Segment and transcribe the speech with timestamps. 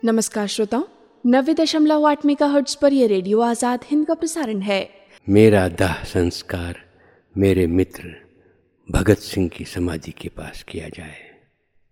[0.02, 0.84] नमस्कार श्रोताओं
[1.24, 4.80] नब्बे दशमलव आठ मेगा हर्ट्ज पर यह रेडियो आज़ाद हिंद का प्रसारण है।
[5.26, 6.74] मेरा दाह संस्कार
[7.34, 8.16] मेरे मित्र
[8.88, 11.16] भगत सिंह की समाधि के पास किया जाए।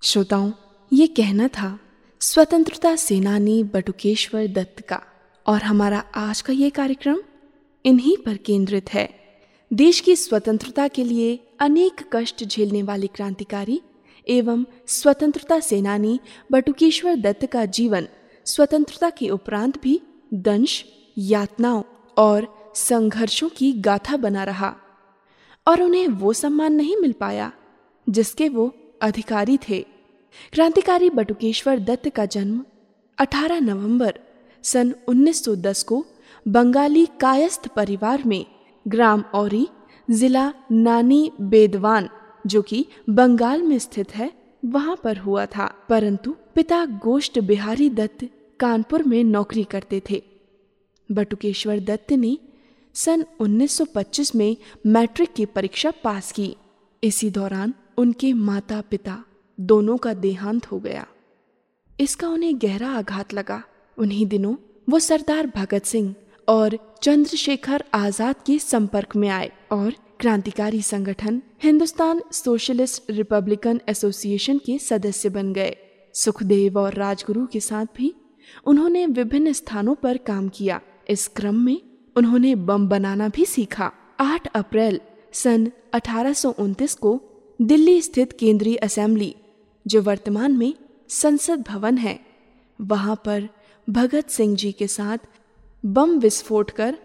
[0.02, 0.50] श्रोताओं
[0.92, 1.78] ये कहना था
[2.20, 5.00] स्वतंत्रता सेनानी बटुकेश्वर दत्त का।
[5.46, 7.18] और हमारा आज का ये कार्यक्रम
[7.84, 9.08] इन्हीं पर केंद्रित है।
[9.72, 13.80] देश की स्वतंत्रता के लिए अनेक कष्ट झेलने वाले क्रांतिकारी
[14.28, 16.20] एवं स्वतंत्रता सेनानी
[16.52, 18.08] बटुकेश्वर दत्त का जीवन
[18.44, 20.00] स्वतंत्रता के उपरांत भी
[20.34, 20.84] दंश,
[21.18, 21.82] यातनाओं
[22.16, 24.74] और संघर्षों की गाथा बना रहा
[25.66, 27.52] और उन्हें वो सम्मान नहीं मिल पाया
[28.08, 29.86] जिसके वो अधिकारी थे।
[30.52, 32.64] क्रांतिकारी बटुकेश्वर दत्त का जन्म
[33.18, 34.18] 18 नवंबर
[34.62, 36.06] सन 1910 को
[36.48, 38.46] बंगाली कायस्थ परिवार में
[38.88, 39.68] ग्राम औरी
[40.10, 42.08] जिला नानी बेदवान,
[42.46, 44.32] जो कि बंगाल में स्थित है,
[44.64, 48.28] वहाँ पर हुआ था। परंतु पिता गोष्ठ बिहारी दत्त
[48.60, 50.22] कानपुर में नौकरी करते थे।
[51.12, 52.38] बटुकेश्वर दत्त ने
[52.94, 56.56] सन 1925 में मैट्रिक की परीक्षा पास की।
[57.04, 59.24] इसी दौरान उनके माता पिता
[59.60, 61.06] दोनों का देहांत हो गया।
[62.00, 63.62] इसका उन्हें गहरा आघात लगा।
[63.98, 64.54] उन्हीं दिनों
[64.88, 66.14] वो सरदार भगत सिंह
[66.48, 74.78] और चंद्रशेखर आज़ाद के संपर्क में आए और क्रांतिकारी संगठन हिंदुस्तान सोशलिस्ट रिपब्लिकन एसोसिएशन के
[74.78, 75.76] सदस्य बन गए।
[76.14, 78.14] सुखदेव और राजगुरु के साथ भी
[78.66, 81.80] उन्होंने विभिन्न स्थानों पर काम किया। इस क्रम में
[82.16, 83.90] उन्होंने बम बनाना भी सीखा।
[84.20, 85.00] 8 अप्रैल
[85.32, 87.20] सन अठारह सौ उनतीस को
[87.60, 89.34] दिल्ली स्थित केंद्रीय असेंबली,
[89.86, 90.72] जो वर्तमान में
[91.08, 92.18] संसद भवन है,
[92.78, 93.48] वहाँ पर
[93.88, 95.18] भगत सिंह जी के साथ
[95.84, 96.98] बम विस्फोट कर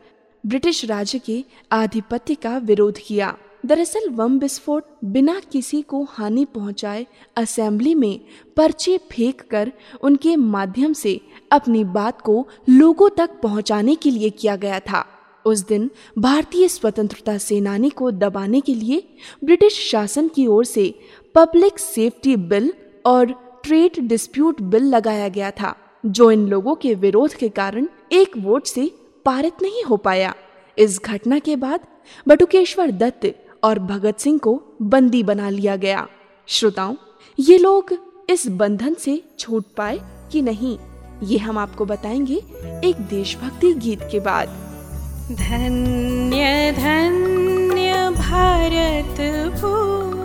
[0.44, 7.06] ब्रिटिश राज्य के आधिपत्य का विरोध किया। दरअसल बम विस्फोट बिना किसी को हानि पहुँचाए
[7.38, 8.20] असेंबली में
[8.58, 9.72] पर्चे फेंक कर
[10.02, 11.20] उनके माध्यम से
[11.52, 15.06] अपनी बात को लोगों तक पहुँचाने के लिए किया गया था।
[15.46, 15.90] उस दिन
[16.20, 19.04] भारतीय स्वतंत्रता सेनानी को दबाने के लिए
[19.44, 20.94] ब्रिटिश शासन की ओर से
[21.36, 22.72] पब्लिक सेफ्टी बिल
[23.06, 23.32] और
[23.64, 25.76] ट्रेड डिस्प्यूट बिल लगाया गया था।
[26.08, 28.92] जो इन लोगों के विरोध के कारण एक वोट से
[29.26, 30.34] पारित नहीं हो पाया।
[30.78, 31.80] इस घटना के बाद
[32.28, 36.08] बटुकेश्वर दत्त और भगत सिंह को बंदी बना लिया गया।
[36.48, 36.96] श्रोताओं,
[37.40, 37.94] ये लोग
[38.30, 40.00] इस बंधन से छूट पाए
[40.32, 40.78] कि नहीं,
[41.24, 42.36] ये हम आपको बताएँगे
[42.84, 44.48] एक देशभक्ति गीत के बाद।
[45.32, 49.18] धन्य धन्य भारत
[49.62, 50.17] भूमि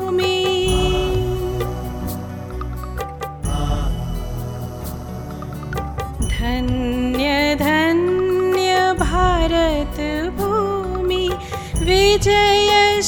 [6.43, 9.99] धन्य धन्य भारत
[10.39, 11.29] भूमि
[11.87, 13.01] विजय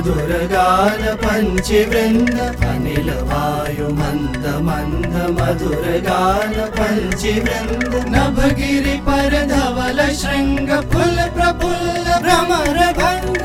[0.00, 2.38] मधुरगान पञ्चवृन्द
[2.68, 3.10] अनिल
[3.98, 13.39] मन्द मन्द मधुर्गान पञ्चबिन्द नभगिरि परधवल शृङ्ग फुल प्रफुल्ल भ्रमर भ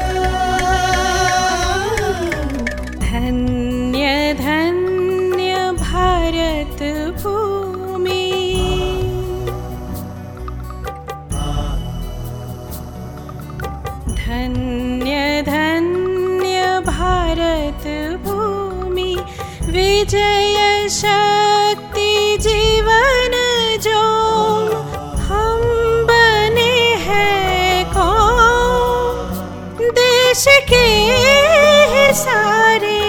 [30.35, 32.99] देश के सारे।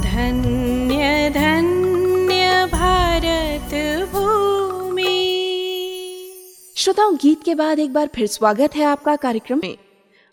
[0.00, 3.74] धन्य धन्य भारत
[4.12, 5.04] भूमि।
[6.76, 9.78] श्रोताओं, गीत के बाद एक बार फिर स्वागत है आपका कार्यक्रम में।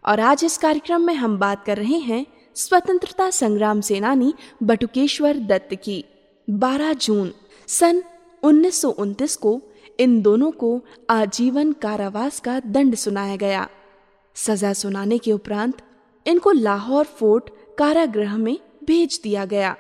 [0.06, 2.26] और आज इस कार्यक्रम में हम बात कर रहे हैं
[2.56, 4.34] स्वतंत्रता संग्राम सेनानी
[4.64, 6.06] बटुकेश्वर दत्त की
[6.50, 7.34] 12 जून,
[7.68, 8.04] सन
[8.44, 9.62] उन्नीस को
[10.00, 13.68] इन दोनों को आजीवन कारावास का दंड सुनाया गया।
[14.36, 15.82] सजा सुनाने के उपरांत
[16.26, 18.58] इनको लाहौर फोर्ट कारागृह में
[18.88, 19.76] भेज दिया गया।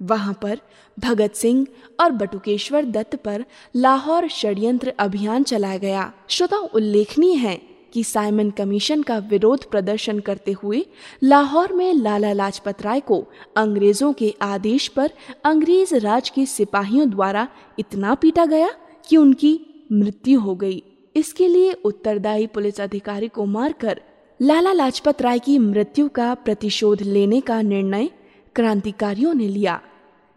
[0.00, 0.60] वहाँ पर
[0.98, 1.66] भगत सिंह
[2.00, 3.44] और बटुकेश्वर दत्त पर
[3.76, 7.56] लाहौर षड्यंत्र अभियान चलाया गया। श्रोता उल्लेखनीय है
[7.92, 10.84] कि साइमन कमीशन का विरोध प्रदर्शन करते हुए
[11.22, 13.24] लाहौर में लाला लाजपत राय को
[13.56, 15.10] अंग्रेज़ों के आदेश पर
[15.44, 17.46] अंग्रेज़ राज के सिपाहियों द्वारा
[17.78, 18.68] इतना पीटा गया
[19.08, 19.60] कि उनकी
[19.92, 20.82] मृत्यु हो गई।
[21.16, 24.00] इसके लिए उत्तरदायी पुलिस अधिकारी को मारकर
[24.42, 28.10] लाला लाजपत राय की मृत्यु का प्रतिशोध लेने का निर्णय
[28.54, 29.80] क्रांतिकारियों ने लिया।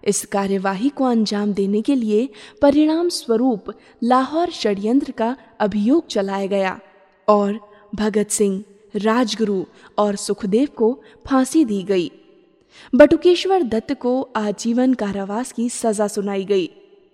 [0.04, 2.30] इस कार्यवाही को अंजाम देने के लिए
[2.62, 3.64] परिणाम स्वरूप
[4.04, 6.80] लाहौर षड्यंत्र का अभियोग चलाया गया
[7.28, 7.60] और
[7.96, 8.64] भगत सिंह,
[8.96, 9.64] राजगुरु
[9.98, 12.12] और सुखदेव को फांसी दी गई।
[12.96, 16.70] बटुकेश्वर दत्त को आजीवन कारावास की सजा सुनाई गई।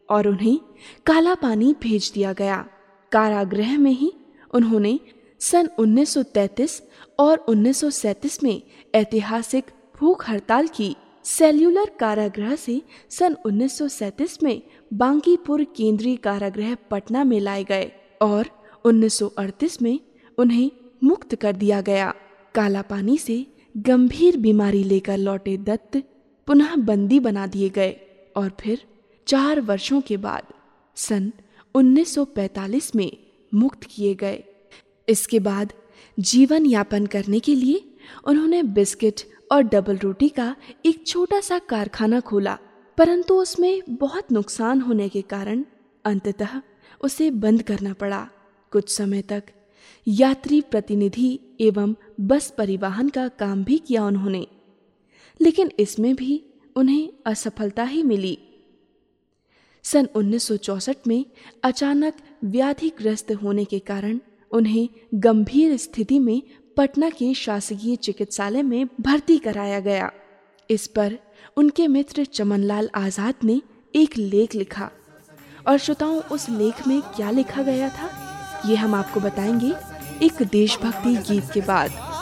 [0.09, 0.59] और उन्हें
[1.05, 2.65] काला पानी भेज दिया गया।
[3.11, 4.11] कारागृह में ही
[4.53, 4.99] उन्होंने
[5.39, 6.81] सन 1933
[7.19, 8.61] और 1937 में
[8.95, 9.65] ऐतिहासिक
[9.99, 14.61] भूख हड़ताल की। सेल्यूलर कारागृह से सन 1937 में
[14.93, 18.49] बांकीपुर केंद्रीय कारागृह पटना में लाए गए और
[18.85, 19.99] 1938 में
[20.37, 20.71] उन्हें
[21.03, 22.13] मुक्त कर दिया गया।
[22.55, 23.45] काला पानी से
[23.77, 26.03] गंभीर बीमारी लेकर लौटे दत्त
[26.47, 27.91] पुनः बंदी बना दिए गए
[28.37, 28.85] और फिर
[29.27, 30.43] चार वर्षों के बाद,
[30.97, 31.31] सन
[31.75, 33.11] 1945 में
[33.53, 34.43] मुक्त किए गए।
[35.07, 35.73] इसके बाद
[36.19, 37.83] जीवन यापन करने के लिए
[38.27, 39.21] उन्होंने बिस्किट
[39.51, 42.57] और डबल रोटी का एक छोटा सा कारखाना खोला,
[42.97, 45.65] परंतु उसमें बहुत नुकसान होने के कारण
[46.05, 46.61] अंततः
[47.01, 48.27] उसे बंद करना पड़ा।
[48.71, 49.43] कुछ समय तक
[50.07, 54.47] यात्री प्रतिनिधि एवं बस परिवहन का काम भी किया उन्होंने,
[55.39, 56.43] लेकिन इसमें भी
[56.75, 58.37] उन्हें असफलता ही मिली।
[59.91, 61.25] सन 1964 में
[61.63, 62.13] अचानक
[62.43, 64.19] व्याधिग्रस्त होने के कारण
[64.51, 66.41] उन्हें गंभीर स्थिति में
[66.77, 70.11] पटना के शासकीय चिकित्सालय में भर्ती कराया गया।
[70.69, 71.17] इस पर
[71.57, 73.61] उनके मित्र चमनलाल आज़ाद ने
[73.95, 74.91] एक लेख लिखा।
[75.67, 78.09] और श्रोताओं, उस लेख में क्या लिखा गया था?
[78.65, 79.73] ये हम आपको बताएँगे
[80.25, 82.16] एक देशभक्ति गीत के बाद।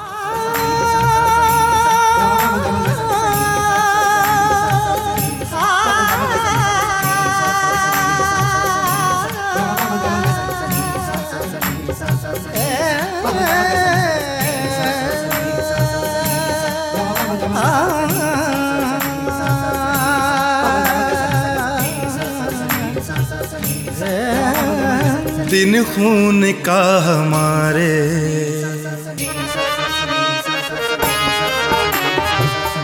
[25.56, 28.02] दिन खून का हमारे।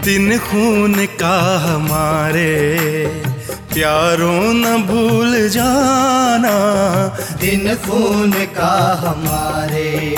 [0.01, 2.77] दिन खून का हमारे।
[3.73, 6.55] प्यारों न भूल जाना।
[7.41, 10.15] दिन खून का हमारे।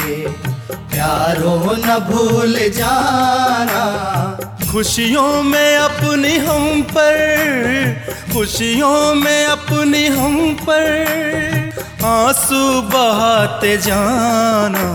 [0.71, 3.83] प्यारों न भूल जाना।
[4.71, 7.33] खुशियों में अपनी हम पर।
[8.33, 11.62] खुशियों में अपनी हम पर।
[12.05, 14.85] आँसू बहाते जाना।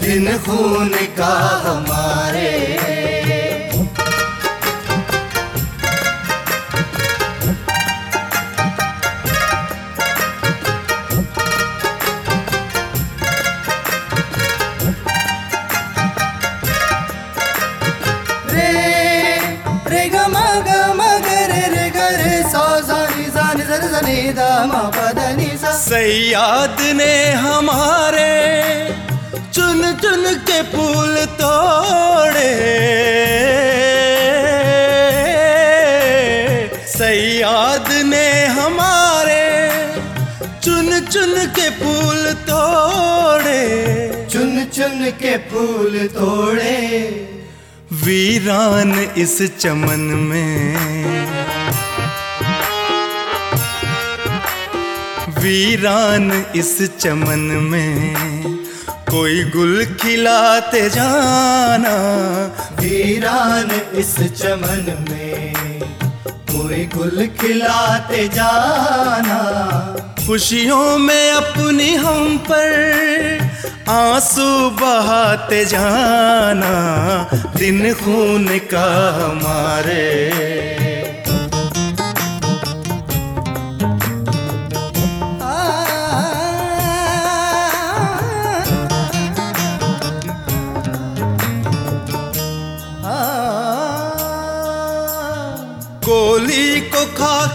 [0.00, 2.50] दिन खून का हमारे
[25.80, 28.32] सयाद ने हमारे
[29.54, 32.52] चुन चुन के फूल तोड़े।
[36.88, 39.44] सयाद ने हमारे
[40.64, 43.62] चुन चुन के फूल तोड़े।
[44.32, 46.78] चुन चुन के फूल तोड़े।
[47.92, 51.55] वीरान इस चमन में
[55.46, 58.14] वीरान इस चमन में
[59.10, 61.92] कोई गुल खिलाते जाना।
[62.80, 65.54] वीरान इस चमन में
[66.30, 69.38] कोई गुल खिलाते जाना।
[70.26, 73.38] खुशियों में अपनी हम पर
[73.88, 76.74] आँसू बहाते जाना।
[77.56, 78.88] दिन खून का
[79.22, 80.06] हमारे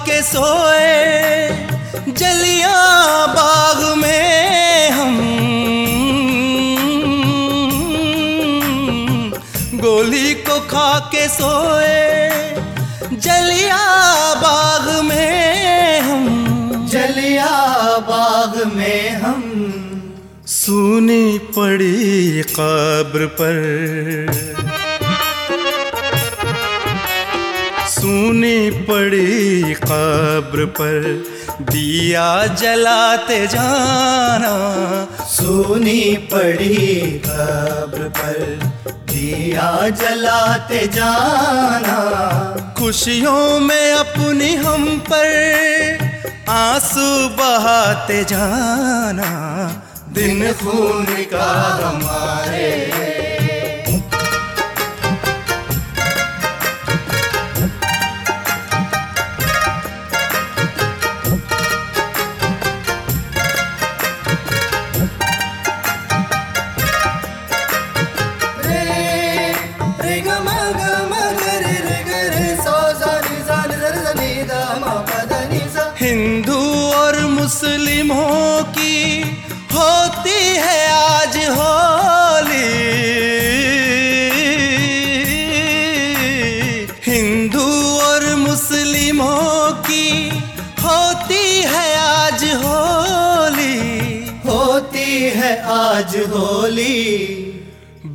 [0.06, 1.50] के सोए
[2.08, 2.78] जलिया
[3.26, 5.18] बाग में हम।
[9.76, 12.12] गोली को खा के सोए
[13.18, 13.82] जलिया
[14.36, 16.26] बाग में हम।
[16.92, 17.50] जलिया
[17.98, 19.42] बाग में हम।
[20.48, 23.62] सुनी पड़ी कब्र पर।
[30.52, 31.04] कब्र पर
[31.62, 34.52] दिया जलाते जाना।
[35.26, 38.40] सुनी पड़ी कब्र पर
[39.12, 41.96] दिया जलाते जाना।
[42.80, 45.98] खुशियों में अपनी हम पर
[46.50, 49.32] आँसू बहाते जाना।
[50.10, 51.50] दिन खून का
[51.84, 52.72] हमारे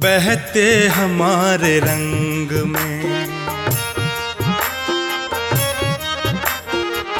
[0.06, 3.26] बहते हमारे रंग में।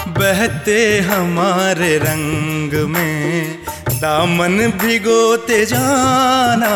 [0.09, 3.59] बहते हमारे रंग में।
[3.91, 6.71] दामन भिगोते जाना,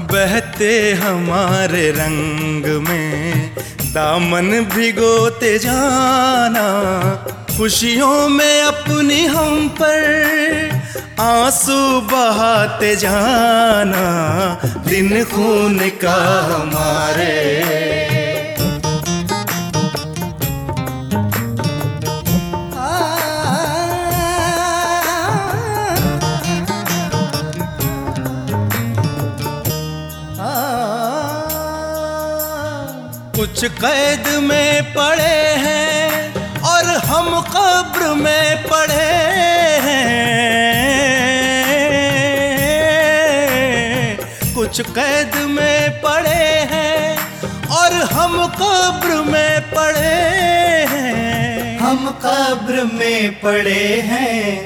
[0.00, 3.50] बहते हमारे रंग में।
[3.82, 6.68] दामन भिगोते जाना,
[7.58, 10.77] खुशियों में अपनी हम पर
[11.20, 14.04] आँसू बहाते जाना,
[14.88, 16.18] दिन खून का
[16.52, 17.36] हमारे।
[33.38, 39.27] कुछ कैद में पड़े हैं और हम कब्र में पड़े
[44.98, 47.18] कैद में पड़े हैं
[47.66, 50.16] और हम कब्र में पड़े
[50.90, 54.56] हैं। हम कब्र में पड़े हैं।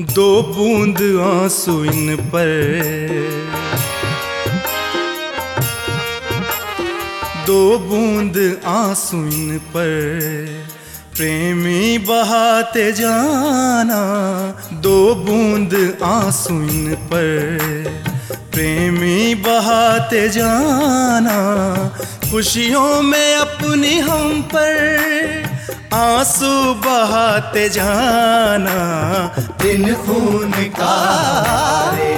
[0.00, 2.50] दो बूंद आँसू इन पर।
[7.46, 10.68] दो बूंद आँसू इन पर।
[11.16, 14.02] प्रेमी बहाते जाना
[14.72, 18.05] दो बूंद आँसू इन पर।
[18.56, 21.34] प्रेमी बहाते जाना,
[22.30, 26.52] खुशियों में अपनी हम पर आँसू
[26.86, 28.78] बहाते जाना,
[29.62, 30.96] दिन खून का
[31.96, 32.14] रे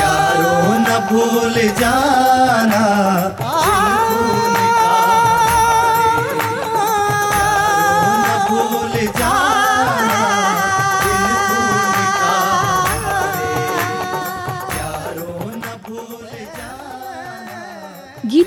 [0.00, 2.82] यारों न भूल जाना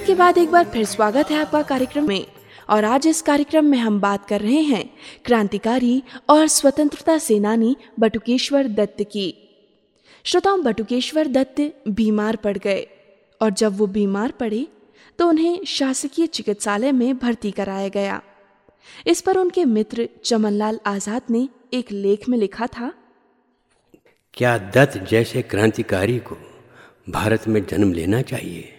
[0.03, 2.25] गीत के बाद एक बार फिर स्वागत है आपका कार्यक्रम में।
[2.69, 4.83] और आज इस कार्यक्रम में हम बात कर रहे हैं
[5.25, 9.33] क्रांतिकारी और स्वतंत्रता सेनानी बटुकेश्वर दत्त की।
[10.25, 12.85] श्रोताओं, बटुकेश्वर दत्त बीमार पड़ गए
[13.41, 14.67] और जब वो बीमार पड़े
[15.19, 18.21] तो उन्हें शासकीय चिकित्सालय में भर्ती कराया गया।
[19.07, 22.93] इस पर उनके मित्र चमनलाल आज़ाद ने एक लेख में लिखा था,
[24.33, 26.37] क्या दत्त जैसे क्रांतिकारी को
[27.09, 28.69] भारत में जन्म लेना चाहिए?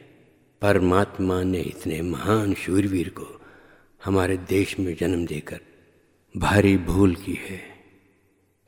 [0.63, 3.27] परमात्मा ने इतने महान शूरवीर को
[4.05, 5.61] हमारे देश में जन्म देकर
[6.35, 7.61] भारी भूल की है।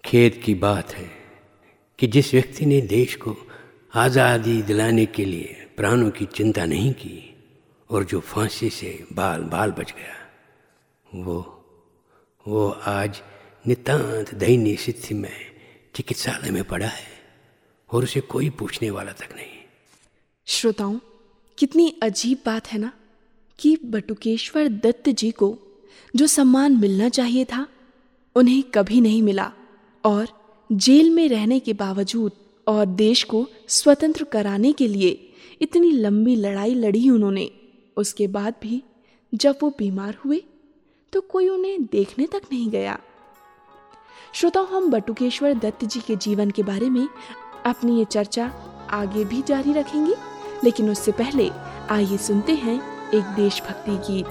[0.04, 1.10] खेद की बात है
[1.98, 3.36] कि जिस व्यक्ति ने देश को
[3.94, 7.18] आज़ादी दिलाने के लिए प्राणों की चिंता नहीं की
[7.90, 10.14] और जो फांसी से बाल बाल बच गया,
[11.06, 11.38] वो
[12.46, 13.20] वो आज
[13.66, 15.36] नितांत दयनीय स्थिति में
[15.94, 17.14] चिकित्सालय में पड़ा है
[17.90, 19.54] और उसे कोई पूछने वाला तक नहीं।
[20.46, 20.98] श्रोताओं
[21.58, 22.90] कितनी अजीब बात है ना,
[23.58, 25.56] कि बटुकेश्वर दत्त जी को
[26.14, 27.66] जो सम्मान मिलना चाहिए था,
[28.36, 29.50] उन्हें कभी नहीं मिला
[30.04, 30.28] और
[30.70, 32.32] जेल में रहने के बावजूद
[32.66, 37.50] और देश को स्वतंत्र कराने के लिए इतनी लंबी लड़ाई लड़ी उन्होंने।
[37.96, 38.82] उसके बाद भी
[39.32, 40.42] जब वो बीमार हुए
[41.12, 42.98] तो कोई उन्हें देखने तक नहीं गया।
[44.32, 47.06] श्रोताओं, हम बटुकेश्वर दत्त जी के जीवन के बारे में
[47.66, 48.46] अपनी ये चर्चा
[48.92, 50.14] आगे भी जारी रखेंगे।
[50.64, 51.50] लेकिन उससे पहले
[51.90, 52.80] आइए सुनते हैं
[53.14, 54.26] एक देशभक्ति गीत।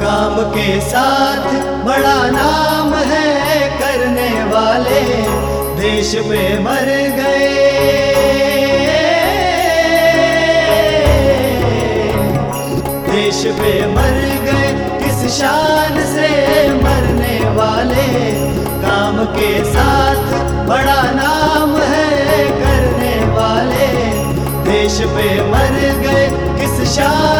[0.00, 1.52] काम के साथ
[1.84, 5.02] बड़ा नाम है करने वाले।
[5.80, 7.53] देश पे मर गए
[13.44, 14.68] देश पे मर गए
[15.00, 16.28] किस शान से
[16.76, 18.06] मरने वाले।
[18.84, 20.32] काम के साथ
[20.68, 22.08] बड़ा नाम है
[22.62, 23.88] करने वाले।
[24.70, 26.26] देश पे मर गए
[26.60, 27.33] किस शान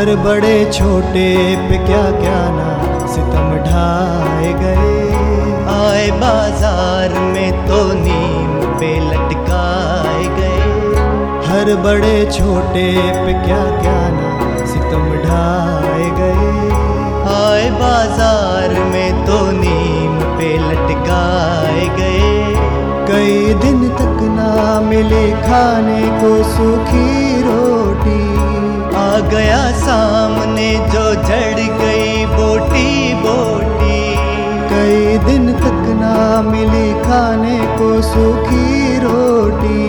[0.00, 1.24] हर बड़े छोटे
[1.68, 2.68] पे क्या क्या ना
[3.06, 4.94] सितम ढाए गए।
[5.72, 10.70] आए बाज़ार में तो नीम पे लटकाए गए।
[11.48, 12.86] हर बड़े छोटे
[13.18, 16.48] पे क्या क्या ना सितम ढाए गए।
[17.34, 22.32] आए बाज़ार में तो नीम पे लटकाए गए।
[23.12, 27.08] कई दिन तक ना मिले खाने को सूखी
[27.42, 27.79] आ
[29.30, 33.98] गया सामने जो जड़ गई बोटी बोटी।
[34.70, 39.82] कई दिन तक ना मिली खाने को सूखी रोटी।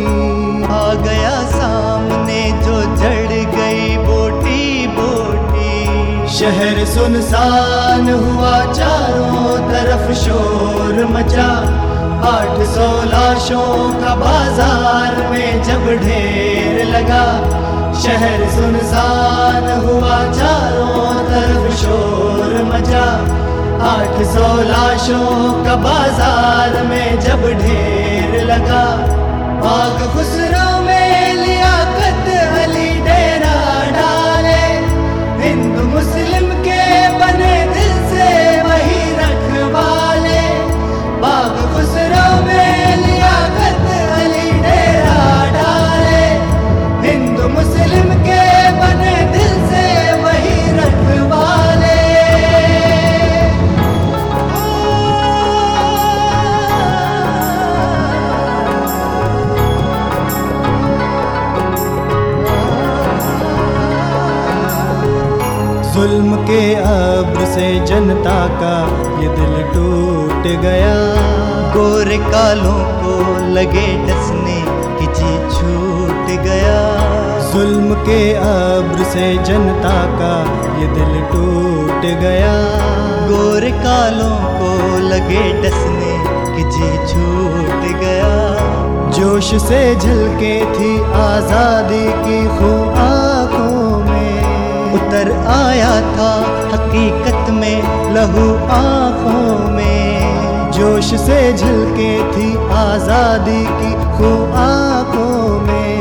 [0.71, 11.49] आ गया सामने जो जड़ गई बोटी बोटी। शहर सुनसान हुआ चारों तरफ़ शोर मचा।
[12.30, 17.25] आठ सौ लाशों का बाज़ार में जब ढेर लगा
[18.03, 23.03] शहर सुनसान हुआ चारों तरफ़ शोर मचा।
[23.89, 25.29] आठ सौ लाशों
[25.65, 28.83] का बाज़ार में जब ढेर लगा।
[29.61, 32.27] पाक खुसरो में लियाकत
[32.63, 33.55] अली डेरा
[33.97, 34.63] डाले।
[35.43, 36.81] हिंदू मुस्लिम के
[37.19, 37.55] बने
[66.01, 68.75] जुल्म के अब्र से जनता का
[69.21, 70.93] ये दिल टूट गया।
[71.73, 73.17] गोरे कालों को
[73.55, 74.55] लगे डसने
[74.97, 76.79] की जी छूट गया।
[77.51, 80.33] जुल्म के अब्र से जनता का
[80.81, 82.55] ये दिल टूट गया।
[83.27, 84.73] गोरे कालों को
[85.05, 86.15] लगे डसने
[86.55, 88.33] की जी छूट गया।
[89.11, 93.70] जोश से झलके थी आज़ादी की खूब आँखों
[94.93, 96.32] उतर आया था
[96.73, 97.77] हकीकत में
[98.15, 105.91] लहू आँखों में। जोश से झलके थी आज़ादी की खू आँखों में।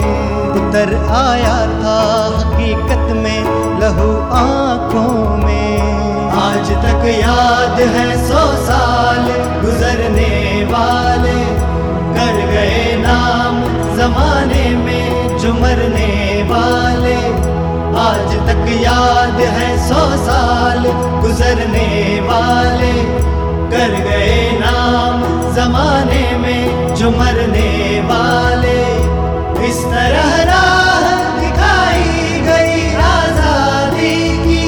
[0.60, 1.98] उतर आया था
[2.36, 3.40] हकीकत में
[3.80, 9.26] लहू आँखों में। आज तक याद है सौ साल
[9.62, 11.38] गुजरने वाले।
[12.14, 13.60] कर गए नाम
[13.96, 16.12] जमाने में जो मरने
[16.50, 16.89] वाले।
[18.10, 20.86] आज तक याद है सौ साल
[21.22, 21.90] गुजरने
[22.28, 22.92] वाले।
[23.72, 25.22] कर गए नाम
[25.56, 27.70] जमाने में जो मरने
[28.08, 28.78] वाले।
[29.68, 34.64] इस तरह राह दिखाई गई आज़ादी की।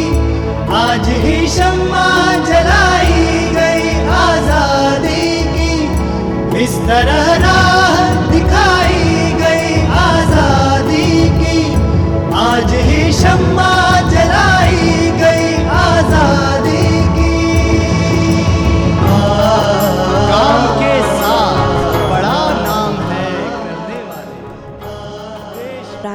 [0.79, 2.09] आज ही शम्मा
[2.51, 3.27] जलाई
[3.59, 7.82] गई आज़ादी की। इस तरह राह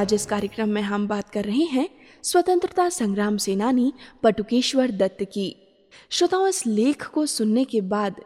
[0.08, 1.88] आज इस कार्यक्रम में हम बात कर रहे हैं,
[2.24, 3.92] स्वतंत्रता संग्राम सेनानी
[4.22, 5.54] पटुकेश्वर दत्त की।
[6.10, 8.20] श्रोताओं, इस लेख को सुनने के बाद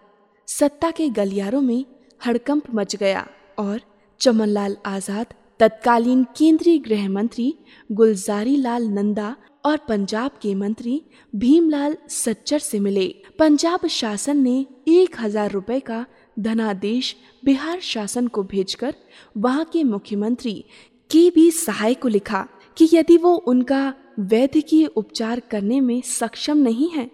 [0.49, 1.85] सत्ता के गलियारों में
[2.21, 3.27] हड़कंप मच गया
[3.59, 3.81] और
[4.21, 7.55] चमनलाल आज़ाद, तत्कालीन केंद्रीय गृह मंत्री
[7.91, 11.01] गुलजारी लाल नंदा और पंजाब के मंत्री
[11.35, 14.55] भीमलाल सच्चर से मिले। पंजाब शासन ने
[14.89, 16.05] एक हज़ार रुपए का
[16.39, 17.15] धनादेश
[17.45, 18.95] बिहार शासन को भेजकर
[19.37, 20.65] वहाँ के मुख्यमंत्री
[21.13, 22.47] के बी सहाय को लिखा
[22.77, 27.11] कि यदि वो उनका वैद्यकीय उपचार करने में सक्षम नहीं है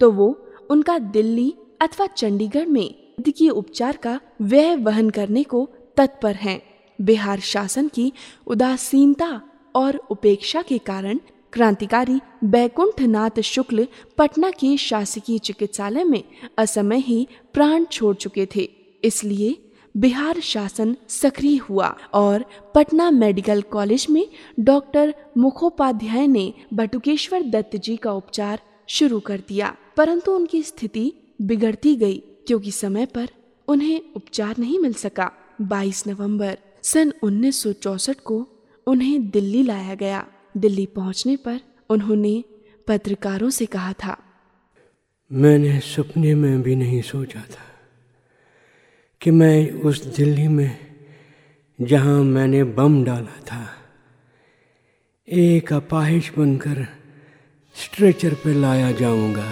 [0.00, 0.28] तो वो
[0.70, 6.60] उनका दिल्ली अथवा चंडीगढ़ में वैद्यकीय उपचार का व्यय वहन करने को तत्पर हैं।
[6.98, 8.12] बिहार शासन की
[8.46, 9.40] उदासीनता
[9.74, 11.18] और उपेक्षा के कारण
[11.52, 13.86] क्रांतिकारी बैकुंठ नाथ शुक्ल
[14.18, 16.22] पटना के शासकीय चिकित्सालय में
[16.58, 18.68] असमय ही प्राण छोड़ चुके थे,
[19.02, 19.56] इसलिए
[19.94, 24.26] बिहार शासन सक्रिय हुआ और पटना मेडिकल कॉलेज में
[24.60, 31.94] डॉक्टर मुखोपाध्याय ने बटुकेश्वर दत्त जी का उपचार शुरू कर दिया। परंतु उनकी स्थिति बिगड़ती
[31.96, 33.28] गई, क्योंकि समय पर
[33.68, 35.30] उन्हें उपचार नहीं मिल सका।
[35.62, 38.46] 22 नवंबर सन 1964 को
[38.86, 40.26] उन्हें दिल्ली लाया गया।
[40.56, 42.42] दिल्ली पहुँचने पर उन्होंने
[42.86, 44.16] पत्रकारों से कहा था,
[45.30, 47.71] मैंने सपने में भी नहीं सोचा था।
[49.22, 50.76] कि मैं उस दिल्ली में
[51.78, 53.66] जहाँ मैंने बम डाला था,
[55.28, 56.86] एक अपाहिश बनकर
[57.76, 59.46] स्ट्रेचर पे लाया जाऊँगा।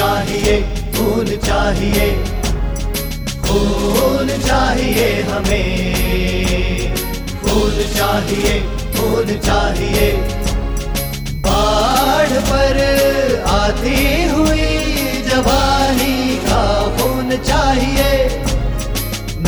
[0.00, 0.54] चाहिए
[0.96, 2.06] खून चाहिए
[3.46, 6.94] खून चाहिए हमें।
[7.42, 8.54] खून चाहिए
[8.96, 10.08] खून चाहिए।
[11.46, 12.78] बाढ़ पर
[13.50, 14.68] आती हुई
[15.28, 16.64] जवानी का
[16.96, 18.12] खून चाहिए।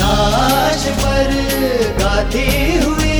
[0.00, 1.32] नाश पर
[2.00, 2.48] गाती
[2.84, 3.18] हुई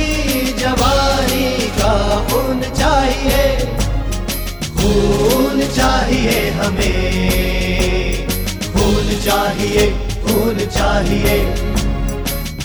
[0.59, 1.93] जवानी का
[2.29, 3.43] खून चाहिए।
[4.77, 8.27] खून चाहिए हमें।
[8.73, 9.85] खून चाहिए
[10.23, 11.37] खून चाहिए।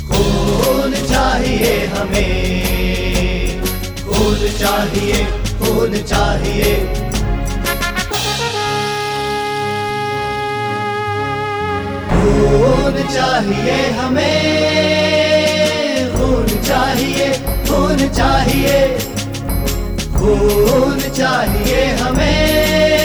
[0.08, 3.62] खून चाहिए हमें।
[4.04, 5.24] खून चाहिए
[5.60, 6.74] खून चाहिए।
[12.10, 14.38] खून चाहिए हमें।
[16.16, 17.32] खून चाहिए
[17.68, 18.78] खून चाहिए।
[20.18, 22.97] खून चाहिए हमें।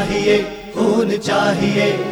[0.00, 0.36] चाहिए
[0.74, 2.09] खून चाहिए।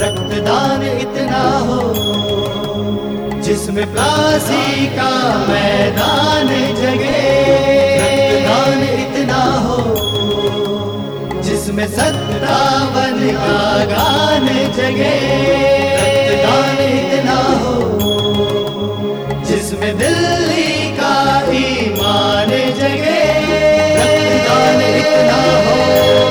[0.00, 1.80] रक्तदान इतना हो,
[3.42, 5.10] जिसमें प्यासी का
[5.48, 6.48] मैदान
[6.82, 7.22] जगे।
[8.00, 9.78] रक्तदान इतना हो,
[11.42, 14.46] जिसमें सत्तावन का गान
[14.76, 15.16] जगे।
[15.96, 17.76] रक्तदान इतना हो,
[19.44, 21.14] जिसमें दिल्ली का
[21.52, 23.22] ईमान जगे।
[23.96, 26.25] रक्तदान इतना हो।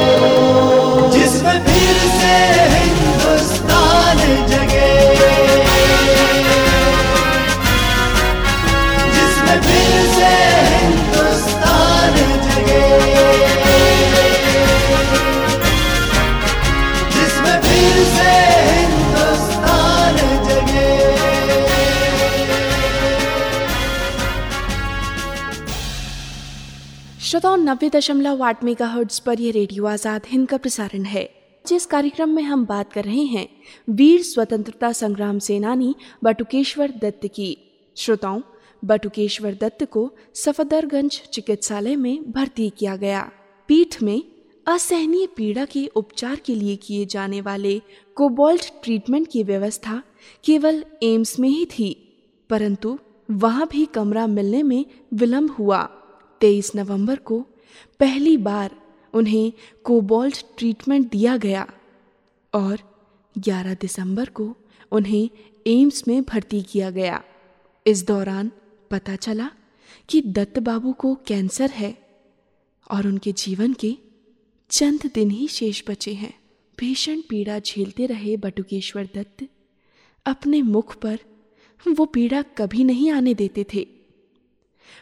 [27.36, 31.24] नब्बे दशमलव आठ मेगा हर्ट्ज पर यह रेडियो आज़ाद हिंद का प्रसारण है।
[31.65, 33.48] जिस कार्यक्रम में हम बात कर रहे हैं,
[33.89, 37.58] वीर स्वतंत्रता संग्राम सेनानी बटुकेश्वर दत्त की।
[37.98, 38.41] श्रोताओं,
[38.84, 43.30] बटुकेश्वर दत्त को सफदरगंज चिकित्सालय में भर्ती किया गया।
[43.69, 44.21] पीठ में
[44.67, 47.80] असहनीय पीड़ा के उपचार के लिए किए जाने वाले
[48.17, 50.02] कोबाल्ट ट्रीटमेंट की व्यवस्था
[50.43, 51.91] केवल एम्स में ही थी,
[52.50, 52.98] परंतु
[53.30, 55.88] वहाँ भी कमरा मिलने में विलंब हुआ।
[56.41, 57.45] 23 नवंबर को
[58.00, 58.76] पहली बार
[59.13, 61.67] उन्हें कोबाल्ट ट्रीटमेंट दिया गया
[62.54, 62.80] और
[63.38, 64.56] 11 दिसंबर को
[64.91, 65.30] उन्हें
[65.67, 67.24] एम्स में भर्ती किया गया।
[67.88, 68.52] इस दौरान
[68.91, 69.52] पता चला
[70.10, 71.98] कि दत्त बाबू को कैंसर है
[72.91, 73.98] और उनके जीवन के
[74.69, 76.39] चंद दिन ही शेष बचे हैं।
[76.80, 79.48] भीषण पीड़ा झेलते रहे बटुकेश्वर दत्त।
[80.26, 81.19] अपने मुख पर
[81.88, 83.95] वो पीड़ा कभी नहीं आने देते थे।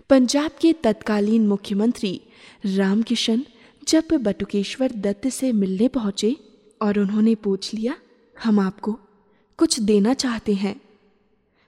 [0.10, 2.22] पंजाब के तत्कालीन मुख्यमंत्री
[2.66, 3.46] रामकिशन
[3.88, 6.36] जब बटुकेश्वर दत्त से मिलने पहुँचे
[6.82, 7.96] और उन्होंने पूछ लिया,
[8.38, 9.00] हम आपको
[9.60, 10.76] कुछ देना चाहते हैं।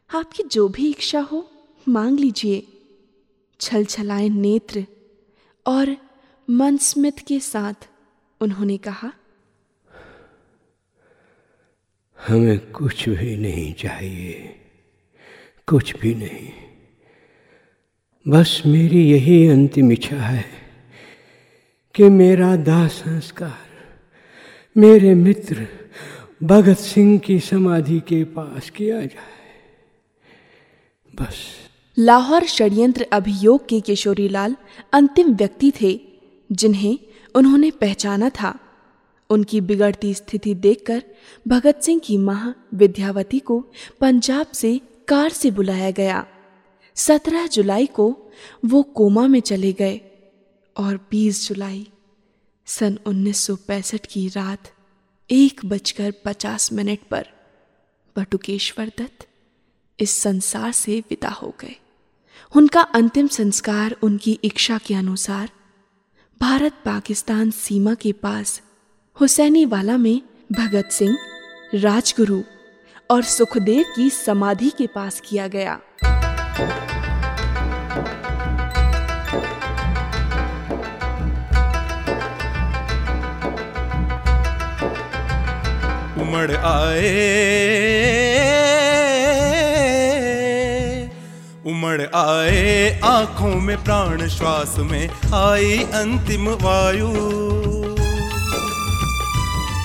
[0.10, 1.50] आपकी जो भी इच्छा हो,
[1.88, 2.66] मांग लीजिए।
[3.60, 4.86] छल छलाए नेत्र
[5.66, 5.96] और
[6.50, 7.88] मन स्मित के साथ
[8.42, 9.12] उन्होंने कहा,
[12.20, 14.34] हमें कुछ भी नहीं चाहिए,
[15.68, 16.65] कुछ भी नहीं।
[18.28, 20.46] बस मेरी यही अंतिम इच्छा है
[21.96, 23.58] कि मेरा दाह संस्कार
[24.78, 25.68] मेरे मित्र
[26.44, 29.36] भगत सिंह की समाधि के पास किया जाए।
[31.22, 31.36] बस।
[32.00, 34.56] लाहौर षड्यंत्र अभियोग के किशोरीलाल
[34.94, 36.00] अंतिम व्यक्ति थे,
[36.52, 37.00] जिन्हें
[37.36, 38.60] उन्होंने पहचाना था।
[39.30, 41.04] उनकी बिगड़ती स्थिति देखकर
[41.48, 43.66] भगत सिंह की माँ विद्यावती को
[44.02, 46.28] पंजाब से कार से बुलाया गया।
[46.96, 48.32] सत्रह जुलाई को
[48.66, 50.02] वो कोमा में चले गए
[50.78, 51.88] और 20 जुलाई
[52.66, 54.72] सन 1965 की रात
[55.32, 57.28] एक बजकर पचास मिनट पर
[58.18, 59.28] बटुकेश्वर दत्त
[60.00, 61.76] इस संसार से विदा हो गए।
[62.56, 65.50] उनका अंतिम संस्कार उनकी इच्छा के अनुसार
[66.42, 68.62] भारत पाकिस्तान सीमा के पास
[69.22, 71.18] हुसैनी वाला में भगत सिंह,
[71.74, 72.42] राजगुरु
[73.12, 75.82] और सुखदेव की समाधि के पास किया गया।
[76.56, 76.96] उमड़ आए
[91.68, 97.08] उमड़ आए, आँखों में प्राण, श्वास में आई अंतिम वायु।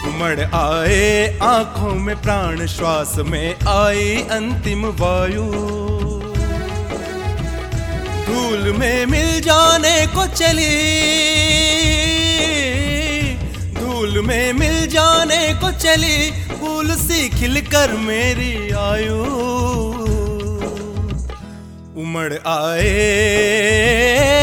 [0.09, 6.00] उमड़ आए, आँखों में प्राण, श्वास में आई अंतिम वायु।
[8.31, 10.77] धूल में मिल जाने को चली।
[13.75, 19.23] धूल में मिल जाने को चली। फूल सी खिलकर मेरी आयु।
[22.03, 24.40] उमड़ आए।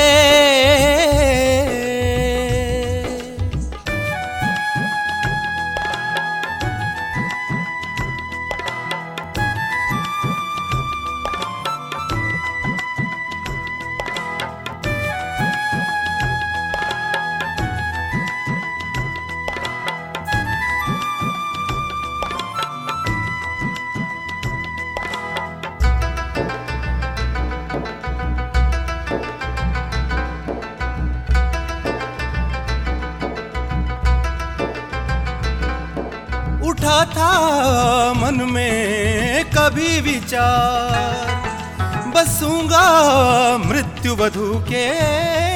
[42.37, 44.85] बसूँगा मृत्यु वधु के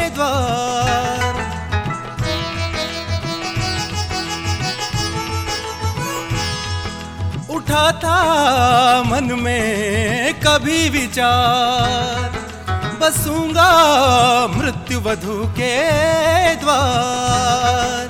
[0.10, 1.36] द्वार।
[7.50, 8.18] उठा था
[9.04, 12.30] मन में कभी विचार
[13.02, 13.70] बसूँगा
[14.58, 15.76] मृत्यु वधु के
[16.56, 18.06] द्वार।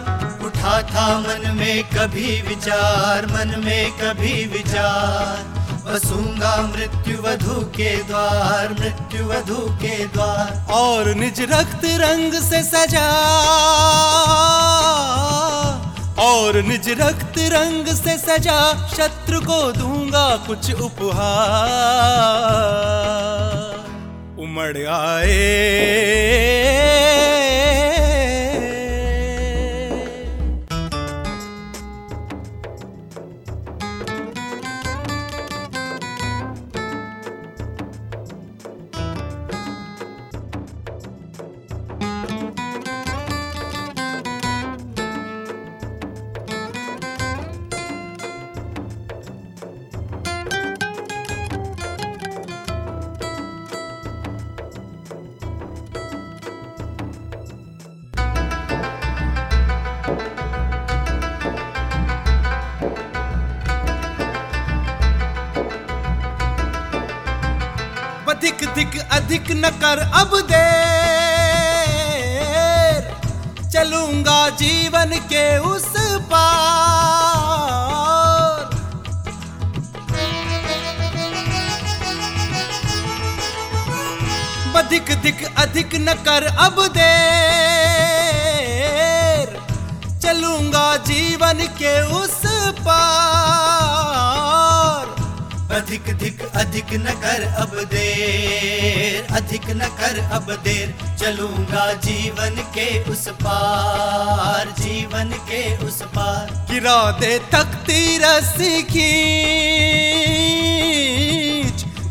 [0.46, 5.61] उठा था मन में कभी विचार, मन में कभी विचार।
[5.92, 13.08] बसूँगा मृत्यु वधु के द्वार मृत्यु वधु के द्वार। और निज रक्त रंग से सजा,
[16.22, 21.30] और निज रक्त रंग से सजा, शत्रु को दूँगा कुछ उपहार।
[24.40, 25.40] उमड़ आए
[68.92, 70.92] अधिक अधिक न कर अब देर।
[73.70, 75.94] चलूँगा जीवन के उस
[76.32, 77.22] पार।
[84.76, 87.18] अधिक अधिक अधिक न कर अब देर।
[90.24, 92.42] चलूँगा जीवन के उस
[92.80, 93.91] पार।
[95.72, 102.88] अधिक अधिक अधिक न कर अब देर, अधिक न कर अब देर। चलूँगा जीवन के
[103.12, 109.88] उस पार, जीवन के उस पार। गिरा दे तख्ती रस्सी खींच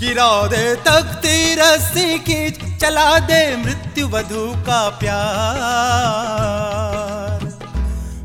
[0.01, 5.21] गिरा दे तख्ती रस्सी खींच, चला दे मृत्यु वधु का प्यार।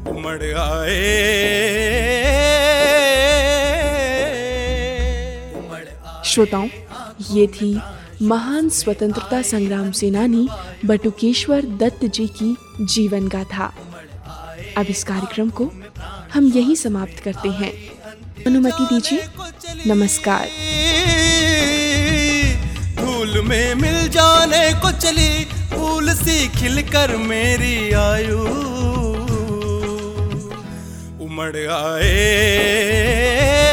[0.08, 1.95] उमड़ आए
[6.36, 6.67] श्रोताओं,
[7.32, 7.80] ये थी
[8.21, 10.50] महान स्वतंत्रता संग्राम सेनानी
[10.86, 13.74] बटुकेश्वर दत्त जी की जीवन गाथा।
[14.78, 15.71] अब इस कार्यक्रम को
[16.34, 17.74] हम यही समाप्त करते हैं।
[18.48, 19.28] अनुमति दीजिए।
[19.88, 20.48] नमस्कार।
[22.95, 28.39] धूल में मिल जाने को चली, फूल सी खिलकर मेरी आयु।
[31.26, 33.64] उमड़ आए।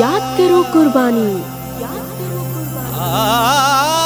[0.00, 1.30] याद करो कुर्बानी।
[2.96, 3.99] आ